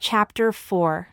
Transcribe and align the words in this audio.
Chapter 0.00 0.52
4 0.52 1.08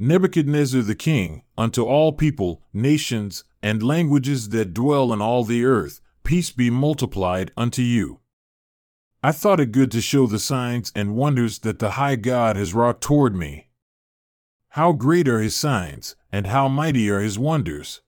Nebuchadnezzar 0.00 0.82
the 0.82 0.96
king, 0.96 1.42
unto 1.56 1.84
all 1.84 2.12
people, 2.12 2.60
nations, 2.72 3.44
and 3.62 3.80
languages 3.80 4.48
that 4.48 4.74
dwell 4.74 5.12
in 5.12 5.22
all 5.22 5.44
the 5.44 5.64
earth, 5.64 6.00
peace 6.24 6.50
be 6.50 6.68
multiplied 6.68 7.52
unto 7.56 7.82
you. 7.82 8.18
I 9.22 9.30
thought 9.30 9.60
it 9.60 9.70
good 9.70 9.92
to 9.92 10.00
show 10.00 10.26
the 10.26 10.40
signs 10.40 10.90
and 10.96 11.14
wonders 11.14 11.60
that 11.60 11.78
the 11.78 11.92
high 11.92 12.16
God 12.16 12.56
has 12.56 12.74
wrought 12.74 13.00
toward 13.00 13.36
me. 13.36 13.68
How 14.70 14.92
great 14.92 15.28
are 15.28 15.40
his 15.40 15.54
signs, 15.54 16.16
and 16.32 16.48
how 16.48 16.66
mighty 16.66 17.08
are 17.08 17.20
his 17.20 17.38
wonders! 17.38 18.02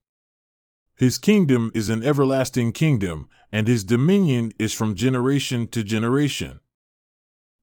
His 0.97 1.19
kingdom 1.19 1.71
is 1.73 1.89
an 1.89 2.03
everlasting 2.03 2.73
kingdom, 2.73 3.29
and 3.53 3.69
his 3.69 3.85
dominion 3.85 4.53
is 4.59 4.73
from 4.73 4.97
generation 4.97 5.69
to 5.69 5.85
generation. 5.85 6.59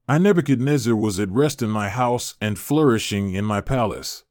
I, 0.08 0.20
Nebuchadnezzar, 0.20 0.96
was 0.96 1.20
at 1.20 1.32
rest 1.32 1.64
in 1.64 1.70
my 1.70 1.90
house 1.90 2.36
and 2.40 2.60
flourishing 2.60 3.34
in 3.34 3.44
my 3.44 3.60
palace. 3.60 4.24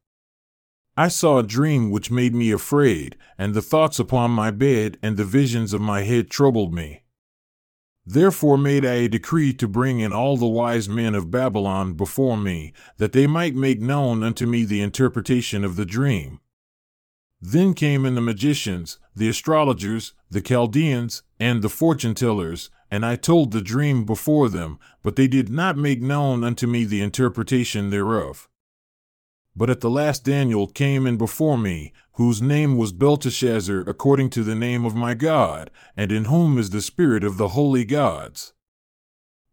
I 0.97 1.09
saw 1.09 1.39
a 1.39 1.43
dream 1.43 1.91
which 1.91 2.13
made 2.13 2.33
me 2.33 2.53
afraid, 2.53 3.17
and 3.37 3.53
the 3.53 3.63
thoughts 3.63 3.99
upon 3.99 4.31
my 4.31 4.53
bed 4.53 4.99
and 5.03 5.17
the 5.17 5.25
visions 5.25 5.73
of 5.73 5.81
my 5.81 6.03
head 6.03 6.31
troubled 6.31 6.73
me. 6.73 7.03
Therefore 8.07 8.57
made 8.57 8.85
I 8.85 8.95
a 8.95 9.09
decree 9.09 9.53
to 9.55 9.67
bring 9.67 9.99
in 9.99 10.13
all 10.13 10.37
the 10.37 10.47
wise 10.47 10.89
men 10.89 11.17
of 11.17 11.33
Babylon 11.33 11.95
before 11.95 12.37
me, 12.37 12.73
that 12.99 13.13
they 13.13 13.27
might 13.27 13.57
make 13.57 13.81
known 13.81 14.23
unto 14.23 14.47
me 14.47 14.65
the 14.65 14.83
interpretation 14.83 15.65
of 15.65 15.75
the 15.75 15.87
dream. 15.87 16.39
Then 17.47 17.75
came 17.75 18.07
in 18.07 18.15
the 18.15 18.23
magicians, 18.23 18.99
the 19.15 19.29
astrologers, 19.29 20.15
the 20.31 20.41
Chaldeans, 20.41 21.23
and 21.39 21.61
the 21.61 21.69
fortune 21.69 22.15
tellers, 22.15 22.71
and 22.91 23.05
I 23.05 23.17
told 23.17 23.51
the 23.53 23.61
dream 23.61 24.07
before 24.07 24.49
them, 24.49 24.79
but 25.03 25.17
they 25.17 25.29
did 25.29 25.51
not 25.51 25.77
make 25.77 26.01
known 26.01 26.43
unto 26.43 26.67
me 26.67 26.87
the 26.87 27.03
interpretation 27.03 27.91
thereof. 27.91 28.49
But 29.55 29.69
at 29.69 29.83
the 29.83 29.91
last 29.91 30.25
Daniel 30.25 30.67
came 30.67 31.07
in 31.07 31.19
before 31.19 31.59
me, 31.59 31.93
whose 32.15 32.41
name 32.41 32.79
was 32.79 32.95
Belteshazzar 32.95 33.81
according 33.81 34.31
to 34.31 34.43
the 34.43 34.55
name 34.55 34.87
of 34.87 34.95
my 34.95 35.13
God, 35.13 35.71
and 35.99 36.11
in 36.11 36.25
whom 36.25 36.57
is 36.57 36.71
the 36.71 36.81
spirit 36.81 37.23
of 37.23 37.37
the 37.37 37.49
holy 37.49 37.85
gods. 37.85 38.54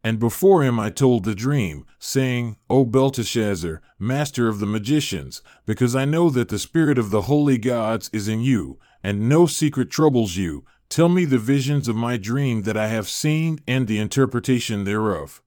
And 0.03 0.19
before 0.19 0.63
him 0.63 0.79
I 0.79 0.89
told 0.89 1.23
the 1.23 1.35
dream, 1.35 1.85
saying, 1.99 2.57
O 2.69 2.85
Belteshazzar, 2.85 3.81
master 3.99 4.47
of 4.47 4.59
the 4.59 4.65
magicians, 4.65 5.41
because 5.65 5.95
I 5.95 6.05
know 6.05 6.29
that 6.31 6.49
the 6.49 6.57
spirit 6.57 6.97
of 6.97 7.11
the 7.11 7.23
holy 7.23 7.57
gods 7.57 8.09
is 8.11 8.27
in 8.27 8.41
you, 8.41 8.79
and 9.03 9.29
no 9.29 9.45
secret 9.45 9.91
troubles 9.91 10.35
you, 10.35 10.65
Tell 10.91 11.07
me 11.07 11.23
the 11.23 11.37
visions 11.37 11.87
of 11.87 11.95
my 11.95 12.17
dream 12.17 12.63
that 12.63 12.75
I 12.75 12.89
have 12.89 13.07
seen 13.07 13.59
and 13.65 13.87
the 13.87 13.97
interpretation 13.97 14.83
thereof. 14.83 15.41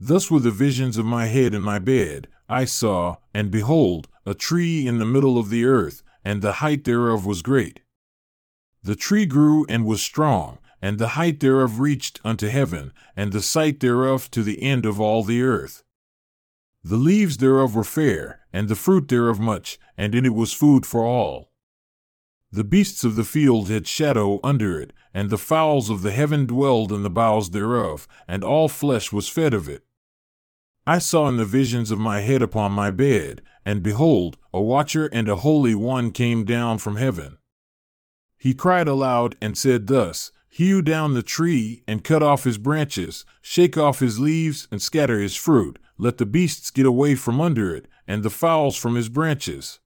Thus 0.00 0.32
were 0.32 0.40
the 0.40 0.50
visions 0.50 0.98
of 0.98 1.06
my 1.06 1.26
head 1.26 1.54
in 1.54 1.62
my 1.62 1.78
bed. 1.78 2.26
I 2.48 2.64
saw, 2.64 3.18
and 3.32 3.52
behold, 3.52 4.08
a 4.26 4.34
tree 4.34 4.84
in 4.84 4.98
the 4.98 5.04
middle 5.04 5.38
of 5.38 5.48
the 5.48 5.64
earth, 5.64 6.02
and 6.24 6.42
the 6.42 6.54
height 6.54 6.82
thereof 6.82 7.24
was 7.24 7.40
great. 7.40 7.82
The 8.82 8.96
tree 8.96 9.26
grew 9.26 9.64
and 9.68 9.86
was 9.86 10.02
strong, 10.02 10.58
and 10.82 10.98
the 10.98 11.10
height 11.10 11.38
thereof 11.38 11.78
reached 11.78 12.20
unto 12.24 12.48
heaven, 12.48 12.92
and 13.16 13.32
the 13.32 13.40
sight 13.40 13.78
thereof 13.78 14.30
to 14.32 14.42
the 14.42 14.60
end 14.62 14.84
of 14.84 15.00
all 15.00 15.22
the 15.22 15.40
earth. 15.40 15.84
The 16.82 16.96
leaves 16.96 17.36
thereof 17.36 17.76
were 17.76 17.84
fair, 17.84 18.40
and 18.52 18.68
the 18.68 18.74
fruit 18.74 19.06
thereof 19.06 19.38
much, 19.38 19.78
and 19.96 20.14
in 20.14 20.26
it 20.26 20.34
was 20.34 20.52
food 20.52 20.84
for 20.84 21.04
all. 21.04 21.52
The 22.50 22.64
beasts 22.64 23.04
of 23.04 23.14
the 23.14 23.24
field 23.24 23.70
had 23.70 23.86
shadow 23.86 24.40
under 24.42 24.80
it, 24.80 24.92
and 25.14 25.30
the 25.30 25.38
fowls 25.38 25.88
of 25.88 26.02
the 26.02 26.10
heaven 26.10 26.44
dwelled 26.44 26.92
in 26.92 27.04
the 27.04 27.08
boughs 27.08 27.50
thereof, 27.50 28.08
and 28.26 28.42
all 28.42 28.68
flesh 28.68 29.12
was 29.12 29.28
fed 29.28 29.54
of 29.54 29.68
it. 29.68 29.84
I 30.84 30.98
saw 30.98 31.28
in 31.28 31.36
the 31.36 31.44
visions 31.44 31.92
of 31.92 32.00
my 32.00 32.20
head 32.20 32.42
upon 32.42 32.72
my 32.72 32.90
bed, 32.90 33.40
and 33.64 33.84
behold, 33.84 34.36
a 34.52 34.60
watcher 34.60 35.06
and 35.06 35.28
a 35.28 35.36
holy 35.36 35.76
one 35.76 36.10
came 36.10 36.44
down 36.44 36.78
from 36.78 36.96
heaven. 36.96 37.38
He 38.36 38.52
cried 38.52 38.88
aloud 38.88 39.36
and 39.40 39.56
said 39.56 39.86
thus, 39.86 40.32
Hew 40.54 40.82
down 40.82 41.14
the 41.14 41.22
tree, 41.22 41.82
and 41.88 42.04
cut 42.04 42.22
off 42.22 42.44
his 42.44 42.58
branches, 42.58 43.24
shake 43.40 43.78
off 43.78 44.00
his 44.00 44.20
leaves, 44.20 44.68
and 44.70 44.82
scatter 44.82 45.18
his 45.18 45.34
fruit, 45.34 45.78
let 45.96 46.18
the 46.18 46.26
beasts 46.26 46.70
get 46.70 46.84
away 46.84 47.14
from 47.14 47.40
under 47.40 47.74
it, 47.74 47.88
and 48.06 48.22
the 48.22 48.28
fowls 48.28 48.76
from 48.76 48.94
his 48.94 49.08
branches. 49.08 49.80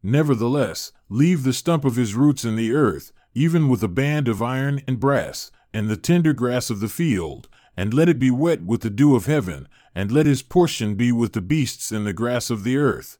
Nevertheless, 0.00 0.92
leave 1.08 1.42
the 1.42 1.52
stump 1.52 1.84
of 1.84 1.96
his 1.96 2.14
roots 2.14 2.44
in 2.44 2.54
the 2.54 2.72
earth, 2.72 3.10
even 3.34 3.68
with 3.68 3.82
a 3.82 3.88
band 3.88 4.28
of 4.28 4.40
iron 4.40 4.80
and 4.86 5.00
brass, 5.00 5.50
and 5.72 5.88
the 5.88 5.96
tender 5.96 6.32
grass 6.32 6.70
of 6.70 6.78
the 6.78 6.88
field, 6.88 7.48
and 7.76 7.92
let 7.92 8.08
it 8.08 8.20
be 8.20 8.30
wet 8.30 8.62
with 8.62 8.82
the 8.82 8.90
dew 8.90 9.16
of 9.16 9.26
heaven, 9.26 9.66
and 9.92 10.12
let 10.12 10.24
his 10.26 10.40
portion 10.40 10.94
be 10.94 11.10
with 11.10 11.32
the 11.32 11.42
beasts 11.42 11.90
in 11.90 12.04
the 12.04 12.12
grass 12.12 12.48
of 12.48 12.62
the 12.62 12.76
earth. 12.76 13.18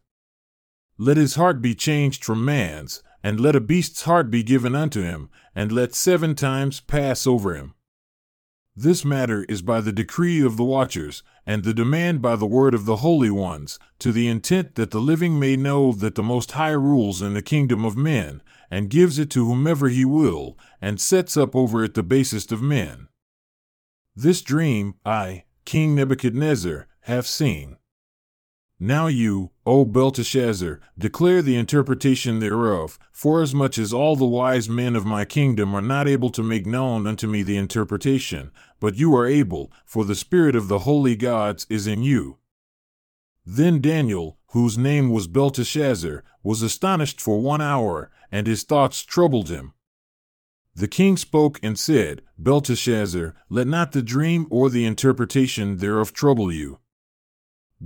Let 0.98 1.16
his 1.16 1.34
heart 1.34 1.60
be 1.60 1.74
changed 1.74 2.24
from 2.24 2.44
man's, 2.44 3.02
and 3.24 3.40
let 3.40 3.56
a 3.56 3.60
beast's 3.60 4.02
heart 4.02 4.30
be 4.30 4.42
given 4.42 4.74
unto 4.74 5.02
him, 5.02 5.30
and 5.54 5.72
let 5.72 5.94
seven 5.94 6.34
times 6.34 6.80
pass 6.80 7.26
over 7.26 7.54
him. 7.56 7.74
This 8.76 9.02
matter 9.02 9.44
is 9.48 9.62
by 9.62 9.80
the 9.80 9.92
decree 9.92 10.42
of 10.42 10.58
the 10.58 10.64
watchers, 10.64 11.22
and 11.46 11.64
the 11.64 11.72
demand 11.72 12.20
by 12.20 12.36
the 12.36 12.46
word 12.46 12.74
of 12.74 12.84
the 12.84 12.96
holy 12.96 13.30
ones, 13.30 13.78
to 14.00 14.12
the 14.12 14.28
intent 14.28 14.74
that 14.74 14.90
the 14.90 15.00
living 15.00 15.40
may 15.40 15.56
know 15.56 15.92
that 15.92 16.16
the 16.16 16.22
Most 16.22 16.52
High 16.52 16.72
rules 16.72 17.22
in 17.22 17.32
the 17.32 17.40
kingdom 17.40 17.82
of 17.84 17.96
men, 17.96 18.42
and 18.70 18.90
gives 18.90 19.18
it 19.18 19.30
to 19.30 19.46
whomever 19.46 19.88
he 19.88 20.04
will, 20.04 20.58
and 20.82 21.00
sets 21.00 21.34
up 21.34 21.56
over 21.56 21.82
it 21.82 21.94
the 21.94 22.02
basest 22.02 22.52
of 22.52 22.60
men. 22.60 23.08
This 24.14 24.42
dream 24.42 24.96
I, 25.06 25.44
King 25.64 25.94
Nebuchadnezzar, 25.94 26.88
have 27.02 27.26
seen. 27.26 27.78
Now 28.86 29.06
you, 29.06 29.50
O 29.64 29.86
Belteshazzar, 29.86 30.78
declare 30.98 31.40
the 31.40 31.56
interpretation 31.56 32.38
thereof, 32.38 32.98
forasmuch 33.12 33.78
as 33.78 33.94
all 33.94 34.14
the 34.14 34.26
wise 34.26 34.68
men 34.68 34.94
of 34.94 35.06
my 35.06 35.24
kingdom 35.24 35.74
are 35.74 35.80
not 35.80 36.06
able 36.06 36.28
to 36.28 36.42
make 36.42 36.66
known 36.66 37.06
unto 37.06 37.26
me 37.26 37.42
the 37.42 37.56
interpretation, 37.56 38.50
but 38.80 38.96
you 38.96 39.16
are 39.16 39.26
able, 39.26 39.72
for 39.86 40.04
the 40.04 40.14
Spirit 40.14 40.54
of 40.54 40.68
the 40.68 40.80
holy 40.80 41.16
gods 41.16 41.66
is 41.70 41.86
in 41.86 42.02
you. 42.02 42.36
Then 43.46 43.80
Daniel, 43.80 44.36
whose 44.48 44.76
name 44.76 45.08
was 45.08 45.28
Belteshazzar, 45.28 46.22
was 46.42 46.60
astonished 46.60 47.22
for 47.22 47.40
one 47.40 47.62
hour, 47.62 48.10
and 48.30 48.46
his 48.46 48.64
thoughts 48.64 49.02
troubled 49.02 49.48
him. 49.48 49.72
The 50.74 50.88
king 50.88 51.16
spoke 51.16 51.58
and 51.62 51.78
said, 51.78 52.20
Belteshazzar, 52.36 53.34
let 53.48 53.66
not 53.66 53.92
the 53.92 54.02
dream 54.02 54.46
or 54.50 54.68
the 54.68 54.84
interpretation 54.84 55.78
thereof 55.78 56.12
trouble 56.12 56.52
you. 56.52 56.80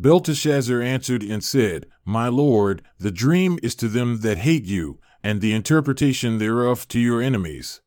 Belteshazzar 0.00 0.80
answered 0.80 1.24
and 1.24 1.42
said, 1.42 1.86
My 2.04 2.28
lord, 2.28 2.82
the 3.00 3.10
dream 3.10 3.58
is 3.64 3.74
to 3.76 3.88
them 3.88 4.20
that 4.20 4.38
hate 4.38 4.64
you, 4.64 5.00
and 5.24 5.40
the 5.40 5.52
interpretation 5.52 6.38
thereof 6.38 6.86
to 6.88 7.00
your 7.00 7.20
enemies. 7.20 7.80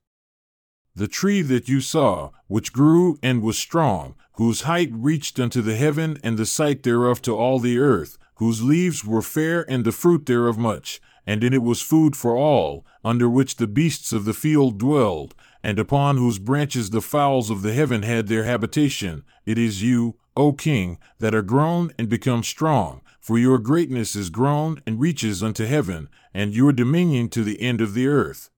The 0.94 1.08
tree 1.08 1.42
that 1.44 1.70
you 1.70 1.80
saw, 1.80 2.32
which 2.48 2.74
grew 2.74 3.18
and 3.24 3.42
was 3.42 3.58
strong, 3.58 4.16
whose 4.34 4.64
height 4.64 4.90
reached 4.92 5.40
unto 5.40 5.62
the 5.62 5.78
heaven, 5.78 6.18
and 6.22 6.38
the 6.38 6.46
sight 6.46 6.84
thereof 6.84 7.22
to 7.22 7.34
all 7.34 7.60
the 7.60 7.80
earth, 7.80 8.18
whose 8.36 8.62
leaves 8.62 9.06
were 9.06 9.22
fair, 9.22 9.64
and 9.72 9.86
the 9.86 9.94
fruit 9.94 10.26
thereof 10.26 10.58
much, 10.58 11.00
and 11.26 11.46
in 11.46 11.54
it 11.54 11.64
was 11.64 11.82
food 11.82 12.18
for 12.18 12.36
all, 12.36 12.86
under 13.06 13.30
which 13.30 13.56
the 13.56 13.68
beasts 13.68 14.12
of 14.12 14.26
the 14.26 14.34
field 14.34 14.78
dwelled, 14.78 15.34
and 15.64 15.80
upon 15.80 16.18
whose 16.18 16.40
branches 16.40 16.90
the 16.90 17.02
fowls 17.02 17.50
of 17.50 17.62
the 17.62 17.72
heaven 17.72 18.04
had 18.04 18.28
their 18.28 18.44
habitation, 18.44 19.24
it 19.46 19.58
is 19.58 19.82
you, 19.82 20.18
O 20.36 20.54
King, 20.54 20.98
that 21.20 21.36
are 21.36 21.42
grown 21.42 21.92
and 21.98 22.08
become 22.08 22.44
strong, 22.44 23.02
for 23.20 23.38
your 23.38 23.58
greatness 23.58 24.16
is 24.16 24.30
grown 24.30 24.82
and 24.86 25.00
reaches 25.00 25.44
unto 25.44 25.66
heaven, 25.66 26.10
and 26.34 26.54
your 26.54 26.72
dominion 26.72 27.30
to 27.30 27.44
the 27.44 27.62
end 27.62 27.82
of 27.82 27.94
the 27.94 28.08
earth. 28.08 28.50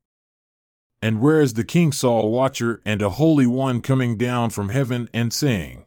And 1.01 1.19
whereas 1.19 1.55
the 1.55 1.65
king 1.65 1.91
saw 1.91 2.21
a 2.21 2.29
watcher 2.29 2.81
and 2.85 3.01
a 3.01 3.09
holy 3.09 3.45
one 3.45 3.81
coming 3.81 4.17
down 4.17 4.51
from 4.51 4.69
heaven 4.69 5.09
and 5.13 5.33
saying, 5.33 5.85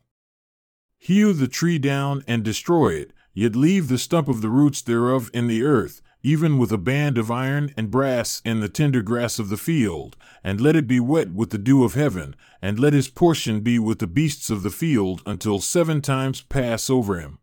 Hew 0.99 1.33
the 1.33 1.49
tree 1.49 1.79
down 1.79 2.23
and 2.27 2.43
destroy 2.43 2.95
it, 2.95 3.13
yet 3.33 3.56
leave 3.56 3.89
the 3.89 3.97
stump 3.97 4.29
of 4.29 4.43
the 4.43 4.50
roots 4.50 4.82
thereof 4.82 5.31
in 5.32 5.47
the 5.47 5.62
earth, 5.62 6.03
even 6.26 6.58
with 6.58 6.73
a 6.73 6.76
band 6.76 7.17
of 7.17 7.31
iron 7.31 7.73
and 7.76 7.88
brass 7.88 8.43
in 8.44 8.58
the 8.58 8.69
tender 8.69 9.00
grass 9.00 9.38
of 9.38 9.49
the 9.49 9.56
field, 9.56 10.17
and 10.43 10.61
let 10.61 10.75
it 10.75 10.88
be 10.88 10.99
wet 10.99 11.32
with 11.32 11.50
the 11.50 11.58
dew 11.58 11.84
of 11.84 11.94
heaven, 11.94 12.34
and 12.61 12.81
let 12.81 12.93
his 12.93 13.06
portion 13.06 13.61
be 13.61 13.78
with 13.78 14.00
the 14.00 14.08
beasts 14.08 14.50
of 14.50 14.64
the 14.64 14.70
field 14.70 15.23
until 15.25 15.61
seven 15.61 16.02
times 16.02 16.40
pass 16.40 16.90
over 16.90 17.20
him. 17.20 17.38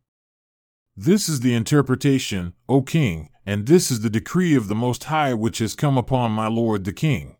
This 0.97 1.29
is 1.29 1.39
the 1.39 1.53
interpretation, 1.53 2.55
O 2.67 2.81
king, 2.81 3.29
and 3.45 3.67
this 3.67 3.89
is 3.89 4.01
the 4.01 4.09
decree 4.09 4.53
of 4.53 4.67
the 4.67 4.75
Most 4.75 5.05
High 5.05 5.33
which 5.33 5.59
has 5.59 5.75
come 5.75 5.97
upon 5.97 6.33
my 6.33 6.47
lord 6.47 6.83
the 6.83 6.91
king. 6.91 7.37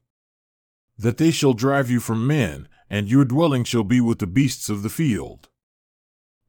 That 0.98 1.18
they 1.18 1.32
shall 1.32 1.54
drive 1.54 1.90
you 1.90 2.00
from 2.00 2.26
men, 2.26 2.70
and 2.90 3.12
your 3.12 3.26
dwelling 3.26 3.66
shall 3.66 3.84
be 3.84 4.00
with 4.00 4.20
the 4.20 4.28
beasts 4.28 4.70
of 4.70 4.82
the 4.82 4.90
field. 4.90 5.50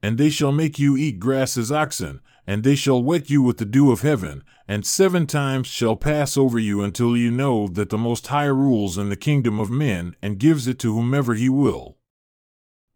And 0.01 0.19
they 0.19 0.31
shall 0.31 0.53
make 0.53 0.79
you 0.79 0.97
eat 0.97 1.19
grass 1.19 1.57
as 1.57 1.73
oxen, 1.73 2.21
and 2.47 2.63
they 2.63 2.75
shall 2.75 3.03
wet 3.03 3.31
you 3.31 3.43
with 3.43 3.59
the 3.59 3.65
dew 3.65 3.91
of 3.91 4.03
heaven, 4.03 4.43
and 4.69 4.87
seven 4.87 5.27
times 5.27 5.67
shall 5.67 5.97
pass 5.97 6.37
over 6.37 6.59
you 6.59 6.83
until 6.83 7.17
you 7.17 7.31
know 7.31 7.69
that 7.69 7.91
the 7.91 7.99
Most 7.99 8.27
High 8.29 8.47
rules 8.47 8.99
in 8.99 9.09
the 9.09 9.17
kingdom 9.17 9.59
of 9.59 9.71
men 9.71 10.17
and 10.23 10.39
gives 10.39 10.67
it 10.67 10.79
to 10.81 10.95
whomever 10.95 11.35
he 11.35 11.49
will. 11.49 11.99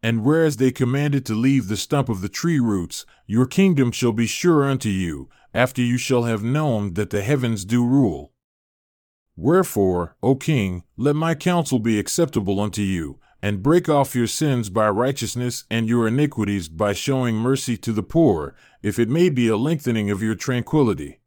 And 0.02 0.24
whereas 0.24 0.58
they 0.58 0.70
commanded 0.70 1.26
to 1.26 1.34
leave 1.34 1.68
the 1.68 1.76
stump 1.76 2.08
of 2.08 2.20
the 2.20 2.28
tree 2.28 2.60
roots, 2.60 3.04
your 3.26 3.46
kingdom 3.46 3.90
shall 3.90 4.12
be 4.12 4.26
sure 4.26 4.64
unto 4.64 4.88
you, 4.88 5.28
after 5.52 5.82
you 5.82 5.98
shall 5.98 6.22
have 6.22 6.42
known 6.42 6.94
that 6.94 7.10
the 7.10 7.22
heavens 7.22 7.64
do 7.64 7.84
rule. 7.84 8.32
Wherefore, 9.36 10.16
O 10.22 10.34
king, 10.34 10.84
let 10.96 11.16
my 11.16 11.34
counsel 11.34 11.78
be 11.78 11.98
acceptable 11.98 12.60
unto 12.60 12.82
you, 12.82 13.18
and 13.42 13.62
break 13.62 13.88
off 13.88 14.14
your 14.14 14.26
sins 14.26 14.68
by 14.70 14.88
righteousness 14.88 15.64
and 15.70 15.88
your 15.88 16.08
iniquities 16.08 16.68
by 16.68 16.92
showing 16.92 17.36
mercy 17.36 17.76
to 17.76 17.92
the 17.92 18.02
poor, 18.02 18.54
if 18.82 18.98
it 18.98 19.08
may 19.08 19.28
be 19.28 19.48
a 19.48 19.56
lengthening 19.56 20.10
of 20.10 20.22
your 20.22 20.34
tranquility. 20.34 21.20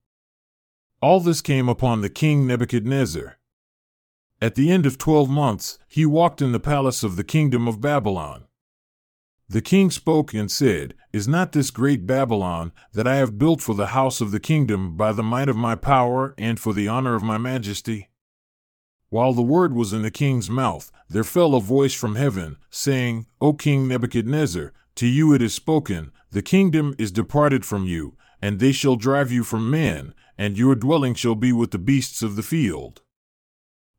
All 1.01 1.19
this 1.19 1.41
came 1.41 1.67
upon 1.67 2.01
the 2.01 2.09
king 2.09 2.45
Nebuchadnezzar. 2.45 3.37
At 4.41 4.55
the 4.55 4.71
end 4.71 4.85
of 4.85 4.97
twelve 4.97 5.29
months, 5.29 5.79
he 5.87 6.05
walked 6.05 6.41
in 6.41 6.51
the 6.51 6.59
palace 6.59 7.03
of 7.03 7.15
the 7.15 7.23
kingdom 7.23 7.67
of 7.67 7.81
Babylon. 7.81 8.45
The 9.47 9.61
king 9.61 9.91
spoke 9.91 10.33
and 10.33 10.49
said, 10.49 10.93
Is 11.11 11.27
not 11.27 11.51
this 11.51 11.71
great 11.71 12.07
Babylon, 12.07 12.71
that 12.93 13.05
I 13.05 13.15
have 13.15 13.37
built 13.37 13.61
for 13.61 13.75
the 13.75 13.87
house 13.87 14.21
of 14.21 14.31
the 14.31 14.39
kingdom 14.39 14.95
by 14.95 15.11
the 15.11 15.23
might 15.23 15.49
of 15.49 15.57
my 15.57 15.75
power 15.75 16.33
and 16.37 16.57
for 16.57 16.71
the 16.71 16.87
honor 16.87 17.15
of 17.15 17.23
my 17.23 17.37
majesty? 17.37 18.10
While 19.11 19.33
the 19.33 19.41
word 19.41 19.73
was 19.75 19.91
in 19.91 20.03
the 20.03 20.09
king's 20.09 20.49
mouth, 20.49 20.89
there 21.09 21.25
fell 21.25 21.53
a 21.53 21.59
voice 21.59 21.93
from 21.93 22.15
heaven, 22.15 22.55
saying, 22.69 23.25
O 23.41 23.51
King 23.51 23.85
Nebuchadnezzar, 23.85 24.71
to 24.95 25.05
you 25.05 25.33
it 25.33 25.41
is 25.41 25.53
spoken, 25.53 26.13
the 26.31 26.41
kingdom 26.41 26.95
is 26.97 27.11
departed 27.11 27.65
from 27.65 27.83
you, 27.85 28.15
and 28.41 28.59
they 28.59 28.71
shall 28.71 28.95
drive 28.95 29.29
you 29.29 29.43
from 29.43 29.69
men, 29.69 30.13
and 30.37 30.57
your 30.57 30.75
dwelling 30.75 31.13
shall 31.13 31.35
be 31.35 31.51
with 31.51 31.71
the 31.71 31.77
beasts 31.77 32.23
of 32.23 32.37
the 32.37 32.41
field. 32.41 33.01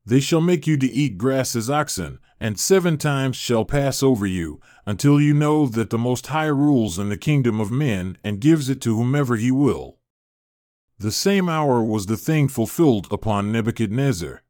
They 0.06 0.18
shall 0.18 0.40
make 0.40 0.66
you 0.66 0.78
to 0.78 0.90
eat 0.90 1.18
grass 1.18 1.54
as 1.54 1.68
oxen, 1.68 2.18
and 2.40 2.58
seven 2.58 2.96
times 2.96 3.36
shall 3.36 3.66
pass 3.66 4.02
over 4.02 4.24
you, 4.24 4.62
until 4.86 5.20
you 5.20 5.34
know 5.34 5.66
that 5.66 5.90
the 5.90 5.98
Most 5.98 6.28
High 6.28 6.46
rules 6.46 6.98
in 6.98 7.10
the 7.10 7.18
kingdom 7.18 7.60
of 7.60 7.70
men 7.70 8.16
and 8.24 8.40
gives 8.40 8.70
it 8.70 8.80
to 8.80 8.96
whomever 8.96 9.36
he 9.36 9.50
will. 9.50 9.98
The 10.98 11.12
same 11.12 11.50
hour 11.50 11.84
was 11.84 12.06
the 12.06 12.16
thing 12.16 12.48
fulfilled 12.48 13.08
upon 13.10 13.52
Nebuchadnezzar. 13.52 14.42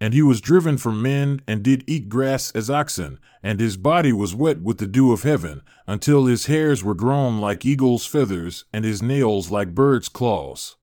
And 0.00 0.12
he 0.12 0.22
was 0.22 0.40
driven 0.40 0.76
from 0.76 1.00
men, 1.00 1.40
and 1.46 1.62
did 1.62 1.82
eat 1.86 2.08
grass 2.08 2.50
as 2.52 2.68
oxen, 2.68 3.18
and 3.42 3.58
his 3.58 3.76
body 3.76 4.12
was 4.12 4.34
wet 4.34 4.60
with 4.60 4.78
the 4.78 4.86
dew 4.86 5.12
of 5.12 5.22
heaven, 5.22 5.62
until 5.86 6.26
his 6.26 6.46
hairs 6.46 6.84
were 6.84 6.94
grown 6.94 7.40
like 7.40 7.64
eagle's 7.64 8.04
feathers, 8.04 8.64
and 8.72 8.84
his 8.84 9.02
nails 9.02 9.50
like 9.50 9.74
birds' 9.74 10.10
claws. 10.10 10.76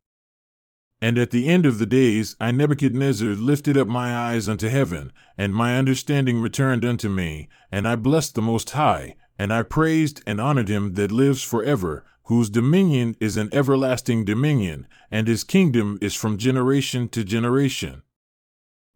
And 0.99 1.17
at 1.17 1.31
the 1.31 1.49
end 1.49 1.65
of 1.65 1.79
the 1.79 1.85
days 1.85 2.37
I 2.39 2.51
Nebuchadnezzar 2.51 3.35
lifted 3.35 3.77
up 3.77 3.89
my 3.89 4.15
eyes 4.15 4.47
unto 4.47 4.69
heaven, 4.69 5.11
and 5.37 5.53
my 5.53 5.77
understanding 5.77 6.39
returned 6.39 6.85
unto 6.85 7.09
me, 7.09 7.49
and 7.71 7.87
I 7.87 7.97
blessed 7.97 8.35
the 8.35 8.41
Most 8.41 8.69
High, 8.69 9.15
and 9.37 9.51
I 9.51 9.63
praised 9.63 10.23
and 10.25 10.39
honored 10.39 10.69
him 10.69 10.93
that 10.93 11.11
lives 11.11 11.43
for 11.43 11.61
ever, 11.61 12.05
whose 12.27 12.49
dominion 12.49 13.15
is 13.19 13.35
an 13.35 13.49
everlasting 13.51 14.23
dominion, 14.23 14.87
and 15.11 15.27
his 15.27 15.43
kingdom 15.43 15.97
is 16.01 16.15
from 16.15 16.37
generation 16.37 17.09
to 17.09 17.23
generation. 17.23 18.01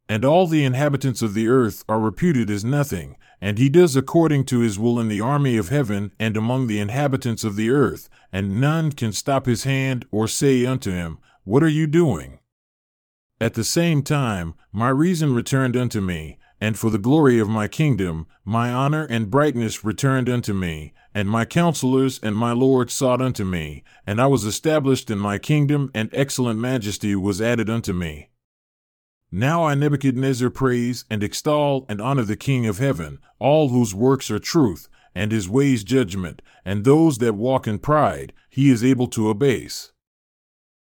And 0.10 0.24
all 0.24 0.48
the 0.48 0.64
inhabitants 0.64 1.22
of 1.22 1.34
the 1.34 1.50
earth 1.50 1.84
are 1.90 2.00
reputed 2.00 2.50
as 2.50 2.64
nothing, 2.64 3.18
and 3.42 3.58
he 3.58 3.68
does 3.68 3.96
according 3.96 4.46
to 4.46 4.60
his 4.60 4.80
will 4.80 5.00
in 5.00 5.10
the 5.10 5.22
army 5.22 5.58
of 5.58 5.70
heaven 5.70 6.14
and 6.18 6.38
among 6.38 6.68
the 6.68 6.80
inhabitants 6.80 7.44
of 7.44 7.56
the 7.56 7.70
earth, 7.70 8.10
and 8.32 8.62
none 8.62 8.92
can 8.92 9.12
stop 9.12 9.46
his 9.46 9.66
hand 9.66 10.06
or 10.10 10.28
say 10.28 10.66
unto 10.66 10.92
him, 10.92 11.20
What 11.44 11.62
are 11.62 11.68
you 11.68 11.88
doing? 11.88 12.40
At 13.40 13.54
the 13.54 13.64
same 13.64 14.02
time, 14.02 14.56
my 14.72 14.90
reason 14.90 15.36
returned 15.36 15.76
unto 15.76 16.02
me, 16.02 16.40
and 16.60 16.80
for 16.80 16.90
the 16.90 16.98
glory 16.98 17.38
of 17.38 17.50
my 17.50 17.68
kingdom, 17.68 18.26
my 18.44 18.72
honor 18.72 19.06
and 19.10 19.30
brightness 19.30 19.84
returned 19.84 20.30
unto 20.30 20.54
me, 20.54 20.94
and 21.14 21.30
my 21.30 21.46
counselors 21.46 22.20
and 22.24 22.36
my 22.36 22.52
lord 22.52 22.90
sought 22.90 23.22
unto 23.22 23.44
me, 23.44 23.84
and 24.08 24.20
I 24.20 24.28
was 24.28 24.46
established 24.46 25.12
in 25.12 25.20
my 25.20 25.38
kingdom, 25.38 25.92
and 25.94 26.10
excellent 26.14 26.60
majesty 26.60 27.16
was 27.16 27.42
added 27.42 27.70
unto 27.70 27.94
me. 27.94 28.30
Now 29.32 29.66
I 29.66 29.76
Nebuchadnezzar 29.76 30.50
praise 30.50 31.04
and 31.10 31.22
extol 31.22 31.86
and 31.90 32.00
honor 32.00 32.24
the 32.24 32.38
King 32.38 32.66
of 32.66 32.78
heaven, 32.78 33.20
all 33.40 33.70
whose 33.70 33.94
works 33.94 34.32
are 34.32 34.40
truth, 34.40 34.88
and 35.14 35.34
his 35.34 35.50
ways 35.50 35.84
judgment, 35.84 36.42
and 36.64 36.86
those 36.86 37.18
that 37.18 37.36
walk 37.36 37.68
in 37.68 37.80
pride, 37.80 38.32
he 38.50 38.70
is 38.70 38.86
able 38.86 39.08
to 39.08 39.30
abase. 39.30 39.92